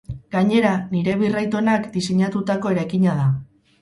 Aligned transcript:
Gainera, 0.35 0.69
nire 0.93 1.13
birraitonak 1.19 1.85
diseinatutako 1.99 2.73
eraikina 2.77 3.19
da. 3.21 3.29